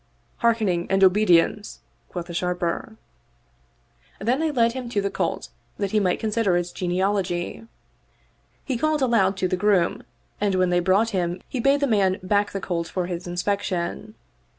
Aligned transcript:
"Hearkening 0.37 0.87
and 0.89 1.03
obedience," 1.03 1.79
quoth 2.09 2.25
the 2.25 2.33
Sharper. 2.33 2.95
Then 4.17 4.39
they 4.39 4.49
led 4.49 4.71
him 4.73 4.89
to 4.89 4.99
the 4.99 5.11
colt 5.11 5.49
that 5.77 5.91
he 5.91 5.99
might 5.99 6.19
consider 6.19 6.57
its 6.57 6.71
genealogy. 6.71 7.67
He 8.65 8.77
called 8.77 9.03
aloud 9.03 9.37
to 9.37 9.47
the 9.47 9.55
groom, 9.57 10.01
and 10.41 10.55
when 10.55 10.71
they 10.71 10.79
brought 10.79 11.11
him 11.11 11.39
he 11.47 11.59
bade 11.59 11.81
the 11.81 11.85
man 11.85 12.17
back 12.23 12.49
the 12.51 12.59
colt 12.59 12.87
for 12.87 13.05
his 13.05 13.27
inspection. 13.27 14.15